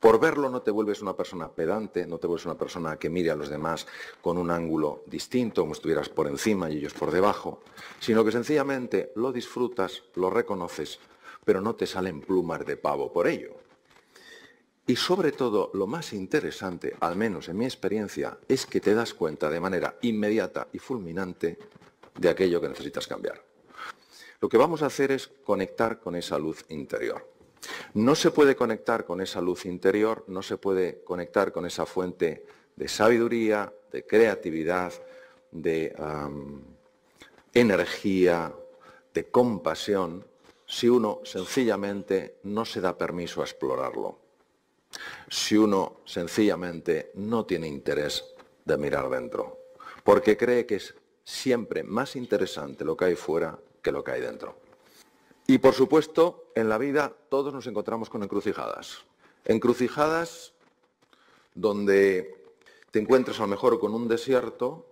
Por 0.00 0.20
verlo 0.20 0.50
no 0.50 0.62
te 0.62 0.70
vuelves 0.70 1.00
una 1.00 1.16
persona 1.16 1.48
pedante, 1.48 2.06
no 2.06 2.18
te 2.18 2.26
vuelves 2.26 2.46
una 2.46 2.58
persona 2.58 2.96
que 2.96 3.08
mire 3.08 3.30
a 3.30 3.36
los 3.36 3.48
demás 3.48 3.86
con 4.20 4.36
un 4.36 4.50
ángulo 4.50 5.02
distinto, 5.06 5.62
como 5.62 5.72
estuvieras 5.72 6.08
por 6.08 6.26
encima 6.26 6.70
y 6.70 6.78
ellos 6.78 6.92
por 6.92 7.10
debajo, 7.10 7.60
sino 7.98 8.24
que 8.24 8.32
sencillamente 8.32 9.12
lo 9.16 9.32
disfrutas, 9.32 10.02
lo 10.14 10.28
reconoces, 10.28 10.98
pero 11.44 11.60
no 11.60 11.74
te 11.74 11.86
salen 11.86 12.20
plumas 12.20 12.66
de 12.66 12.76
pavo 12.76 13.12
por 13.12 13.26
ello. 13.26 13.54
Y 14.88 14.94
sobre 14.94 15.32
todo, 15.32 15.70
lo 15.74 15.88
más 15.88 16.12
interesante, 16.12 16.94
al 17.00 17.16
menos 17.16 17.48
en 17.48 17.56
mi 17.56 17.64
experiencia, 17.64 18.38
es 18.46 18.66
que 18.66 18.80
te 18.80 18.94
das 18.94 19.14
cuenta 19.14 19.50
de 19.50 19.58
manera 19.58 19.96
inmediata 20.02 20.68
y 20.72 20.78
fulminante 20.78 21.58
de 22.16 22.28
aquello 22.28 22.60
que 22.60 22.68
necesitas 22.68 23.06
cambiar. 23.08 23.42
Lo 24.40 24.48
que 24.48 24.58
vamos 24.58 24.82
a 24.82 24.86
hacer 24.86 25.10
es 25.10 25.28
conectar 25.44 25.98
con 25.98 26.14
esa 26.14 26.38
luz 26.38 26.64
interior. 26.68 27.35
No 27.94 28.14
se 28.14 28.30
puede 28.30 28.56
conectar 28.56 29.04
con 29.04 29.20
esa 29.20 29.40
luz 29.40 29.66
interior, 29.66 30.24
no 30.28 30.42
se 30.42 30.58
puede 30.58 31.02
conectar 31.04 31.52
con 31.52 31.66
esa 31.66 31.86
fuente 31.86 32.44
de 32.76 32.88
sabiduría, 32.88 33.72
de 33.90 34.04
creatividad, 34.04 34.92
de 35.50 35.94
energía, 37.54 38.52
de 39.14 39.24
compasión, 39.30 40.24
si 40.66 40.88
uno 40.88 41.20
sencillamente 41.24 42.36
no 42.42 42.64
se 42.64 42.80
da 42.80 42.98
permiso 42.98 43.40
a 43.40 43.44
explorarlo. 43.44 44.18
Si 45.28 45.56
uno 45.56 46.00
sencillamente 46.04 47.10
no 47.14 47.44
tiene 47.44 47.68
interés 47.68 48.24
de 48.64 48.76
mirar 48.76 49.08
dentro, 49.08 49.58
porque 50.04 50.36
cree 50.36 50.66
que 50.66 50.76
es 50.76 50.94
siempre 51.24 51.82
más 51.82 52.16
interesante 52.16 52.84
lo 52.84 52.96
que 52.96 53.06
hay 53.06 53.16
fuera 53.16 53.58
que 53.82 53.92
lo 53.92 54.02
que 54.02 54.12
hay 54.12 54.20
dentro. 54.20 54.56
Y 55.46 55.58
por 55.58 55.74
supuesto, 55.74 56.50
en 56.54 56.68
la 56.68 56.78
vida 56.78 57.12
todos 57.28 57.52
nos 57.54 57.66
encontramos 57.66 58.10
con 58.10 58.22
encrucijadas. 58.22 59.04
Encrucijadas 59.44 60.52
donde 61.54 62.34
te 62.90 62.98
encuentras 62.98 63.38
a 63.38 63.42
lo 63.42 63.48
mejor 63.48 63.78
con 63.78 63.94
un 63.94 64.08
desierto, 64.08 64.86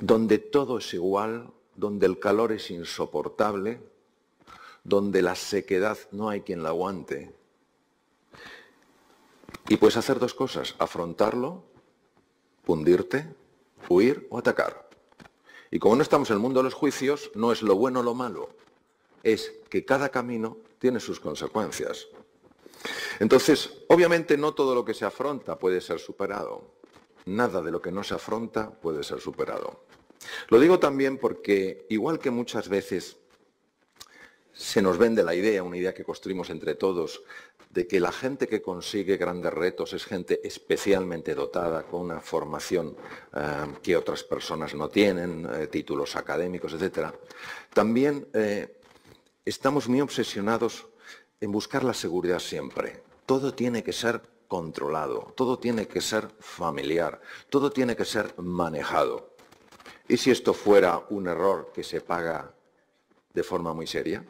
donde 0.00 0.38
todo 0.38 0.78
es 0.78 0.94
igual, 0.94 1.50
donde 1.76 2.06
el 2.06 2.18
calor 2.18 2.52
es 2.52 2.70
insoportable, 2.70 3.80
donde 4.82 5.22
la 5.22 5.34
sequedad 5.34 5.98
no 6.10 6.28
hay 6.28 6.42
quien 6.42 6.62
la 6.62 6.70
aguante. 6.70 7.32
Y 9.68 9.76
puedes 9.76 9.96
hacer 9.96 10.18
dos 10.18 10.34
cosas, 10.34 10.74
afrontarlo, 10.78 11.62
hundirte, 12.66 13.32
huir 13.88 14.26
o 14.30 14.38
atacar. 14.38 14.88
Y 15.70 15.78
como 15.78 15.96
no 15.96 16.02
estamos 16.02 16.30
en 16.30 16.34
el 16.34 16.40
mundo 16.40 16.60
de 16.60 16.64
los 16.64 16.74
juicios, 16.74 17.30
no 17.34 17.50
es 17.52 17.62
lo 17.62 17.76
bueno 17.76 18.00
o 18.00 18.02
lo 18.02 18.14
malo, 18.14 18.50
es 19.24 19.52
que 19.68 19.84
cada 19.84 20.10
camino 20.10 20.58
tiene 20.78 21.00
sus 21.00 21.18
consecuencias. 21.18 22.06
Entonces, 23.18 23.70
obviamente 23.88 24.36
no 24.36 24.54
todo 24.54 24.74
lo 24.74 24.84
que 24.84 24.94
se 24.94 25.04
afronta 25.04 25.58
puede 25.58 25.80
ser 25.80 25.98
superado. 25.98 26.74
Nada 27.26 27.62
de 27.62 27.70
lo 27.70 27.80
que 27.80 27.90
no 27.90 28.04
se 28.04 28.14
afronta 28.14 28.70
puede 28.70 29.02
ser 29.02 29.20
superado. 29.20 29.84
Lo 30.48 30.60
digo 30.60 30.78
también 30.78 31.18
porque, 31.18 31.86
igual 31.88 32.18
que 32.18 32.30
muchas 32.30 32.68
veces 32.68 33.16
se 34.52 34.82
nos 34.82 34.98
vende 34.98 35.22
la 35.22 35.34
idea, 35.34 35.62
una 35.62 35.76
idea 35.76 35.94
que 35.94 36.04
construimos 36.04 36.50
entre 36.50 36.74
todos, 36.74 37.22
de 37.70 37.88
que 37.88 37.98
la 37.98 38.12
gente 38.12 38.46
que 38.46 38.62
consigue 38.62 39.16
grandes 39.16 39.52
retos 39.52 39.92
es 39.94 40.04
gente 40.04 40.40
especialmente 40.44 41.34
dotada, 41.34 41.82
con 41.82 42.02
una 42.02 42.20
formación 42.20 42.96
eh, 43.34 43.40
que 43.82 43.96
otras 43.96 44.22
personas 44.22 44.74
no 44.74 44.88
tienen, 44.88 45.48
eh, 45.52 45.66
títulos 45.66 46.14
académicos, 46.14 46.72
etc. 46.74 47.08
También 47.72 48.28
eh, 48.32 48.76
estamos 49.44 49.88
muy 49.88 50.00
obsesionados 50.00 50.86
en 51.40 51.52
buscar 51.52 51.84
la 51.84 51.94
seguridad 51.94 52.38
siempre. 52.38 53.02
Todo 53.26 53.54
tiene 53.54 53.82
que 53.82 53.92
ser 53.92 54.22
controlado, 54.48 55.32
todo 55.36 55.58
tiene 55.58 55.86
que 55.86 56.00
ser 56.00 56.28
familiar, 56.38 57.20
todo 57.50 57.70
tiene 57.70 57.96
que 57.96 58.04
ser 58.04 58.34
manejado. 58.38 59.34
¿Y 60.08 60.16
si 60.16 60.30
esto 60.30 60.54
fuera 60.54 61.02
un 61.10 61.28
error 61.28 61.72
que 61.74 61.82
se 61.82 62.00
paga 62.00 62.52
de 63.32 63.42
forma 63.42 63.74
muy 63.74 63.86
seria? 63.86 64.24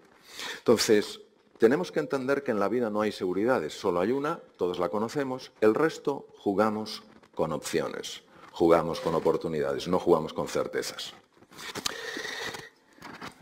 Entonces, 0.58 1.20
tenemos 1.58 1.92
que 1.92 2.00
entender 2.00 2.42
que 2.42 2.50
en 2.50 2.60
la 2.60 2.68
vida 2.68 2.90
no 2.90 3.00
hay 3.00 3.12
seguridades, 3.12 3.72
solo 3.72 4.00
hay 4.00 4.12
una, 4.12 4.40
todos 4.56 4.78
la 4.78 4.88
conocemos, 4.88 5.52
el 5.60 5.74
resto 5.74 6.26
jugamos 6.38 7.02
con 7.34 7.52
opciones, 7.52 8.22
jugamos 8.52 9.00
con 9.00 9.14
oportunidades, 9.14 9.88
no 9.88 9.98
jugamos 9.98 10.32
con 10.32 10.48
certezas. 10.48 11.14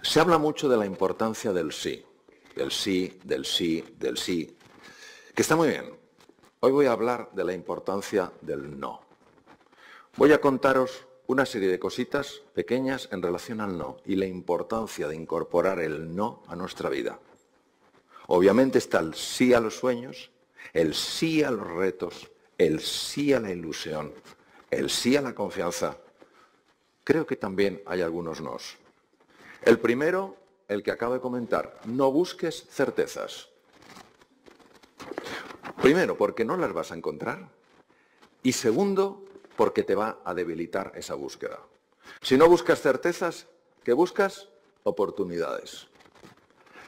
Se 0.02 0.18
habla 0.18 0.36
mucho 0.36 0.68
de 0.68 0.76
la 0.76 0.84
importancia 0.84 1.52
del 1.52 1.70
sí, 1.72 2.04
del 2.56 2.72
sí, 2.72 3.20
del 3.22 3.44
sí, 3.46 3.84
del 3.98 4.18
sí, 4.18 4.56
que 5.32 5.42
está 5.42 5.54
muy 5.54 5.68
bien. 5.68 5.96
Hoy 6.58 6.72
voy 6.72 6.86
a 6.86 6.92
hablar 6.92 7.30
de 7.32 7.44
la 7.44 7.52
importancia 7.52 8.32
del 8.40 8.80
no. 8.80 9.02
Voy 10.16 10.32
a 10.32 10.40
contaros 10.40 11.06
una 11.28 11.46
serie 11.46 11.68
de 11.68 11.78
cositas 11.78 12.42
pequeñas 12.52 13.08
en 13.12 13.22
relación 13.22 13.60
al 13.60 13.78
no 13.78 13.98
y 14.04 14.16
la 14.16 14.26
importancia 14.26 15.06
de 15.06 15.14
incorporar 15.14 15.78
el 15.78 16.16
no 16.16 16.42
a 16.48 16.56
nuestra 16.56 16.90
vida. 16.90 17.20
Obviamente 18.26 18.78
está 18.78 18.98
el 18.98 19.14
sí 19.14 19.54
a 19.54 19.60
los 19.60 19.76
sueños, 19.76 20.32
el 20.72 20.94
sí 20.94 21.44
a 21.44 21.52
los 21.52 21.68
retos, 21.68 22.28
el 22.58 22.80
sí 22.80 23.32
a 23.32 23.38
la 23.38 23.52
ilusión, 23.52 24.12
el 24.68 24.90
sí 24.90 25.16
a 25.16 25.22
la 25.22 25.32
confianza. 25.32 25.96
Creo 27.04 27.24
que 27.24 27.36
también 27.36 27.82
hay 27.86 28.00
algunos 28.02 28.40
nos. 28.40 28.81
El 29.62 29.78
primero, 29.78 30.36
el 30.68 30.82
que 30.82 30.90
acabo 30.90 31.14
de 31.14 31.20
comentar, 31.20 31.80
no 31.84 32.10
busques 32.10 32.66
certezas. 32.68 33.48
Primero, 35.80 36.16
porque 36.16 36.44
no 36.44 36.56
las 36.56 36.72
vas 36.72 36.90
a 36.90 36.96
encontrar. 36.96 37.48
Y 38.42 38.52
segundo, 38.52 39.24
porque 39.56 39.84
te 39.84 39.94
va 39.94 40.18
a 40.24 40.34
debilitar 40.34 40.92
esa 40.96 41.14
búsqueda. 41.14 41.60
Si 42.20 42.36
no 42.36 42.48
buscas 42.48 42.80
certezas, 42.80 43.46
¿qué 43.84 43.92
buscas? 43.92 44.48
Oportunidades. 44.82 45.86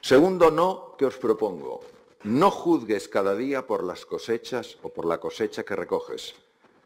Segundo 0.00 0.50
no 0.50 0.97
que 0.99 1.07
os 1.07 1.16
propongo, 1.16 1.81
no 2.25 2.50
juzgues 2.50 3.09
cada 3.09 3.35
día 3.37 3.66
por 3.66 3.85
las 3.85 4.04
cosechas 4.04 4.78
o 4.83 4.88
por 4.88 5.07
la 5.07 5.19
cosecha 5.19 5.62
que 5.62 5.76
recoges, 5.76 6.35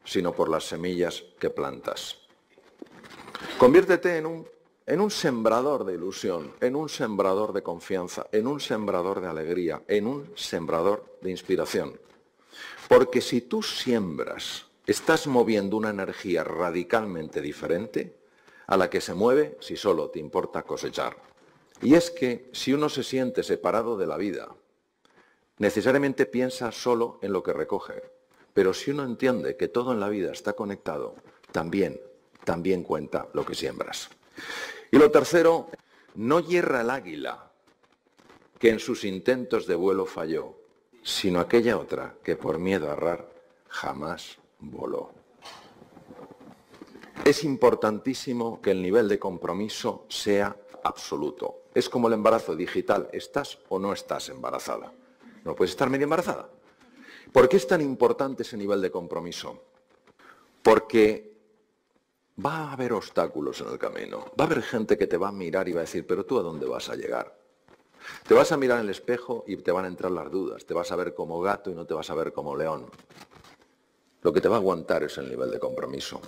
sino 0.04 0.33
por 0.35 0.49
las 0.49 0.64
semillas 0.64 1.25
que 1.38 1.50
plantas. 1.50 2.18
Conviértete 3.59 4.18
en 4.18 4.26
un, 4.26 4.49
en 4.88 5.02
un 5.02 5.11
sembrador 5.11 5.85
de 5.85 5.95
ilusión, 5.95 6.54
en 6.62 6.75
un 6.75 6.88
sembrador 6.88 7.52
de 7.52 7.62
confianza, 7.62 8.26
en 8.33 8.47
un 8.47 8.59
sembrador 8.59 9.21
de 9.21 9.26
alegría, 9.26 9.83
en 9.87 10.07
un 10.07 10.33
sembrador 10.35 11.18
de 11.21 11.30
inspiración. 11.30 12.00
Porque 12.88 13.21
si 13.21 13.42
tú 13.42 13.62
siembras 13.62 14.64
estás 14.87 15.26
moviendo 15.26 15.76
una 15.76 15.90
energía 15.90 16.42
radicalmente 16.42 17.42
diferente 17.42 18.16
a 18.66 18.78
la 18.78 18.88
que 18.88 19.02
se 19.02 19.12
mueve 19.12 19.59
si 19.61 19.76
solo 19.76 20.09
te 20.09 20.21
importa 20.21 20.62
cosechar. 20.62 21.18
Y 21.83 21.95
es 21.95 22.11
que 22.11 22.49
si 22.54 22.73
uno 22.73 22.88
se 22.88 23.04
siente 23.04 23.42
separado 23.42 23.99
de 23.99 24.07
la 24.07 24.16
vida, 24.16 24.49
necesariamente 25.59 26.25
piensa 26.25 26.73
solo 26.73 27.18
en 27.21 27.35
lo 27.35 27.42
que 27.42 27.52
recoge. 27.52 28.02
Pero 28.54 28.73
si 28.73 28.92
uno 28.92 29.04
entiende 29.04 29.54
que 29.54 29.68
todo 29.68 29.92
en 29.92 30.00
la 30.00 30.09
vida 30.09 30.33
está 30.33 30.54
conectado, 30.54 31.14
también, 31.52 32.00
también 32.45 32.83
cuenta 32.83 33.28
lo 33.35 33.45
que 33.45 33.54
siembras. 33.54 34.09
Y 34.90 34.99
lo 34.99 35.11
tercero, 35.11 35.68
no 36.14 36.40
hierra 36.40 36.80
el 36.80 36.90
águila 36.90 37.50
que 38.59 38.71
en 38.71 38.78
sus 38.78 39.04
intentos 39.04 39.66
de 39.66 39.75
vuelo 39.75 40.07
falló, 40.07 40.57
sino 41.02 41.40
aquella 41.40 41.78
otra 41.78 42.16
que 42.23 42.37
por 42.37 42.59
miedo 42.59 42.88
a 42.88 42.95
errar 42.95 43.28
jamás 43.68 44.38
voló. 44.59 45.12
Es 47.25 47.45
importantísimo 47.45 48.61
que 48.61 48.71
el 48.71 48.83
nivel 48.83 49.09
de 49.09 49.18
compromiso 49.18 50.07
sea 50.09 50.57
absoluto. 50.83 51.62
Es 51.75 51.88
como 51.88 52.09
el 52.09 52.14
embarazo 52.14 52.57
digital, 52.57 53.09
¿estás 53.12 53.59
o 53.68 53.78
no 53.78 53.92
estás 53.92 54.28
embarazada? 54.28 54.92
No 55.45 55.54
puedes 55.54 55.73
estar 55.73 55.90
medio 55.90 56.04
embarazada. 56.04 56.49
¿Por 57.33 57.49
qué 57.49 57.59
es 57.59 57.66
tan 57.66 57.80
importante 57.80 58.42
ese 58.42 58.57
nivel 58.57 58.80
de 58.80 58.90
compromiso? 58.90 59.62
Porque 60.62 61.38
va 62.45 62.68
a 62.68 62.73
haber 62.73 62.92
obstáculos 62.92 63.61
en 63.61 63.68
el 63.68 63.78
camino. 63.78 64.26
Va 64.38 64.45
a 64.45 64.47
haber 64.47 64.62
gente 64.62 64.97
que 64.97 65.07
te 65.07 65.16
va 65.16 65.28
a 65.28 65.33
mirar 65.33 65.68
y 65.68 65.73
va 65.73 65.80
a 65.80 65.83
decir, 65.83 66.07
pero 66.07 66.25
tú 66.25 66.38
a 66.38 66.42
dónde 66.42 66.66
vas 66.66 66.88
a 66.88 66.95
llegar. 66.95 67.37
Te 68.26 68.35
vas 68.35 68.52
a 68.52 68.57
mirar 68.57 68.78
en 68.78 68.85
el 68.85 68.90
espejo 68.90 69.45
y 69.47 69.57
te 69.57 69.73
van 69.73 69.85
a 69.85 69.88
entrar 69.88 70.12
las 70.12 70.30
dudas. 70.30 70.64
Te 70.64 70.75
vas 70.75 70.90
a 70.92 70.97
ver 70.97 71.14
como 71.14 71.40
gato 71.40 71.71
y 71.71 71.75
no 71.75 71.85
te 71.85 71.95
vas 71.95 72.09
a 72.11 72.14
ver 72.14 72.33
como 72.33 72.57
león. 72.57 72.87
Lo 74.23 74.33
que 74.33 74.40
te 74.40 74.49
va 74.49 74.57
a 74.57 74.59
aguantar 74.59 75.02
es 75.04 75.18
el 75.18 75.28
nivel 75.28 75.50
de 75.50 75.59
compromiso. 75.59 76.21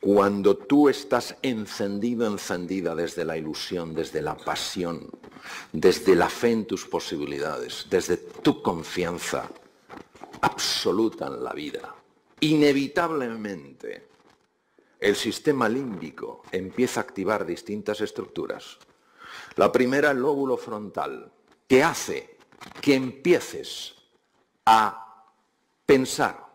Cuando 0.00 0.56
tú 0.56 0.88
estás 0.88 1.36
encendido, 1.42 2.26
encendida 2.26 2.94
desde 2.94 3.24
la 3.24 3.36
ilusión, 3.36 3.94
desde 3.94 4.22
la 4.22 4.34
pasión, 4.34 5.10
desde 5.72 6.16
la 6.16 6.30
fe 6.30 6.52
en 6.52 6.66
tus 6.66 6.86
posibilidades, 6.86 7.86
desde 7.90 8.16
tu 8.16 8.62
confianza 8.62 9.50
absoluta 10.40 11.26
en 11.26 11.44
la 11.44 11.52
vida, 11.52 11.94
inevitablemente 12.40 14.09
el 15.00 15.16
sistema 15.16 15.68
límbico 15.68 16.42
empieza 16.52 17.00
a 17.00 17.04
activar 17.04 17.46
distintas 17.46 18.00
estructuras. 18.00 18.78
La 19.56 19.72
primera, 19.72 20.10
el 20.10 20.18
lóbulo 20.18 20.56
frontal, 20.56 21.32
que 21.66 21.82
hace 21.82 22.36
que 22.80 22.94
empieces 22.94 23.94
a 24.66 25.24
pensar, 25.86 26.46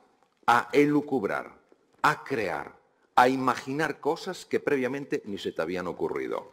a 0.45 0.69
elucubrar, 0.71 1.57
a 2.03 2.23
crear, 2.23 2.77
a 3.15 3.27
imaginar 3.27 3.99
cosas 3.99 4.45
que 4.45 4.59
previamente 4.59 5.23
ni 5.25 5.37
se 5.37 5.51
te 5.51 5.61
habían 5.61 5.87
ocurrido. 5.87 6.51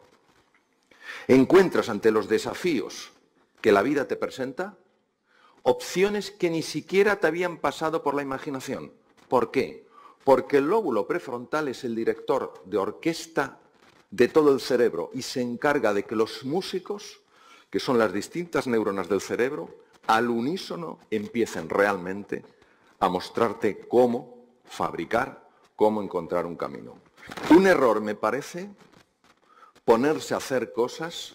Encuentras 1.28 1.88
ante 1.88 2.10
los 2.10 2.28
desafíos 2.28 3.12
que 3.60 3.72
la 3.72 3.82
vida 3.82 4.08
te 4.08 4.16
presenta 4.16 4.78
opciones 5.62 6.30
que 6.30 6.50
ni 6.50 6.62
siquiera 6.62 7.20
te 7.20 7.26
habían 7.26 7.58
pasado 7.58 8.02
por 8.02 8.14
la 8.14 8.22
imaginación. 8.22 8.92
¿Por 9.28 9.50
qué? 9.50 9.86
Porque 10.24 10.58
el 10.58 10.68
lóbulo 10.68 11.06
prefrontal 11.06 11.68
es 11.68 11.84
el 11.84 11.94
director 11.94 12.54
de 12.64 12.78
orquesta 12.78 13.58
de 14.10 14.28
todo 14.28 14.52
el 14.52 14.60
cerebro 14.60 15.10
y 15.14 15.22
se 15.22 15.40
encarga 15.40 15.92
de 15.92 16.04
que 16.04 16.14
los 16.14 16.44
músicos, 16.44 17.20
que 17.70 17.80
son 17.80 17.98
las 17.98 18.12
distintas 18.12 18.66
neuronas 18.66 19.08
del 19.08 19.20
cerebro, 19.20 19.68
al 20.06 20.30
unísono 20.30 20.98
empiecen 21.10 21.68
realmente 21.68 22.44
a 23.00 23.08
mostrarte 23.08 23.86
cómo 23.88 24.44
fabricar, 24.64 25.48
cómo 25.76 26.02
encontrar 26.02 26.46
un 26.46 26.56
camino. 26.56 26.98
Un 27.50 27.66
error 27.66 28.00
me 28.00 28.14
parece 28.14 28.70
ponerse 29.84 30.34
a 30.34 30.38
hacer 30.38 30.72
cosas 30.72 31.34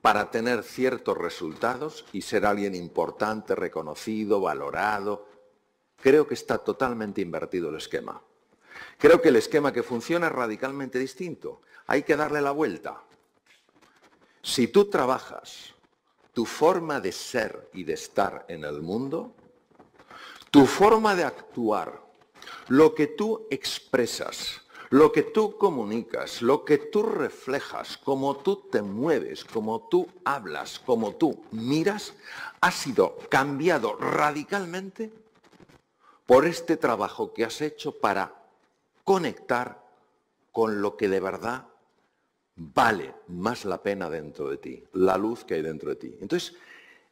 para 0.00 0.30
tener 0.30 0.62
ciertos 0.62 1.18
resultados 1.18 2.06
y 2.12 2.22
ser 2.22 2.46
alguien 2.46 2.74
importante, 2.74 3.54
reconocido, 3.54 4.40
valorado. 4.40 5.26
Creo 6.00 6.26
que 6.26 6.34
está 6.34 6.58
totalmente 6.58 7.20
invertido 7.20 7.68
el 7.68 7.76
esquema. 7.76 8.20
Creo 8.98 9.20
que 9.20 9.28
el 9.28 9.36
esquema 9.36 9.72
que 9.72 9.82
funciona 9.82 10.26
es 10.26 10.32
radicalmente 10.32 10.98
distinto. 10.98 11.60
Hay 11.86 12.02
que 12.02 12.16
darle 12.16 12.40
la 12.40 12.52
vuelta. 12.52 13.02
Si 14.42 14.68
tú 14.68 14.86
trabajas 14.86 15.74
tu 16.32 16.46
forma 16.46 17.00
de 17.00 17.12
ser 17.12 17.70
y 17.74 17.84
de 17.84 17.94
estar 17.94 18.46
en 18.48 18.64
el 18.64 18.80
mundo, 18.80 19.34
tu 20.50 20.66
forma 20.66 21.14
de 21.14 21.24
actuar, 21.24 22.02
lo 22.68 22.94
que 22.94 23.08
tú 23.08 23.46
expresas, 23.50 24.62
lo 24.90 25.12
que 25.12 25.22
tú 25.22 25.56
comunicas, 25.56 26.42
lo 26.42 26.64
que 26.64 26.78
tú 26.78 27.02
reflejas, 27.02 27.96
cómo 27.98 28.36
tú 28.38 28.68
te 28.70 28.82
mueves, 28.82 29.44
cómo 29.44 29.88
tú 29.88 30.08
hablas, 30.24 30.80
cómo 30.80 31.14
tú 31.14 31.44
miras, 31.52 32.14
ha 32.60 32.70
sido 32.70 33.16
cambiado 33.28 33.96
radicalmente 33.96 35.12
por 36.30 36.46
este 36.46 36.76
trabajo 36.76 37.34
que 37.34 37.44
has 37.44 37.60
hecho 37.60 37.90
para 37.98 38.32
conectar 39.02 39.84
con 40.52 40.80
lo 40.80 40.96
que 40.96 41.08
de 41.08 41.18
verdad 41.18 41.66
vale 42.54 43.12
más 43.26 43.64
la 43.64 43.82
pena 43.82 44.08
dentro 44.08 44.48
de 44.48 44.56
ti, 44.58 44.84
la 44.92 45.18
luz 45.18 45.44
que 45.44 45.54
hay 45.54 45.62
dentro 45.62 45.90
de 45.90 45.96
ti. 45.96 46.16
Entonces, 46.20 46.54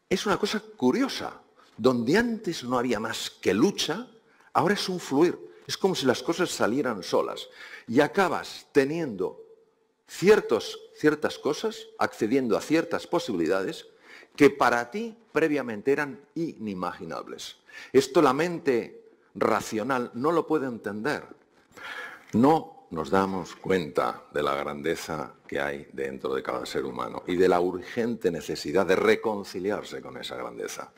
es 0.09 0.25
una 0.25 0.37
cosa 0.37 0.63
curiosa. 0.77 1.43
Donde 1.77 2.17
antes 2.17 2.63
no 2.63 2.79
había 2.79 3.01
más 3.01 3.29
que 3.29 3.53
lucha, 3.55 4.07
ahora 4.53 4.75
es 4.75 4.89
un 4.89 5.01
fluir. 5.01 5.37
Es 5.67 5.77
como 5.77 5.97
si 5.97 6.07
las 6.07 6.23
cosas 6.23 6.51
salieran 6.51 7.03
solas 7.03 7.49
y 7.89 7.99
acabas 7.99 8.69
teniendo 8.71 9.43
ciertos, 10.07 10.79
ciertas 10.95 11.41
cosas, 11.41 11.89
accediendo 11.99 12.57
a 12.57 12.61
ciertas 12.61 13.09
posibilidades 13.09 13.89
que 14.37 14.49
para 14.49 14.93
ti 14.93 15.17
previamente 15.33 15.91
eran 15.91 16.21
inimaginables. 16.37 17.57
Esto 17.93 18.23
la 18.23 18.33
mente 18.33 19.08
racional 19.35 20.11
no 20.14 20.33
lo 20.33 20.47
puede 20.47 20.67
entender. 20.67 21.25
No 22.33 22.87
nos 22.91 23.11
damos 23.11 23.55
cuenta 23.57 24.25
de 24.33 24.43
la 24.43 24.55
grandeza 24.55 25.35
que 25.47 25.61
hay 25.61 25.88
dentro 25.93 26.35
de 26.35 26.43
cada 26.43 26.64
ser 26.64 26.85
humano 26.85 27.23
y 27.27 27.37
de 27.37 27.49
la 27.49 27.61
urgente 27.61 28.31
necesidad 28.31 28.87
de 28.87 28.97
reconciliarse 28.97 30.01
con 30.01 30.17
esa 30.17 30.37
grandeza. 30.37 30.91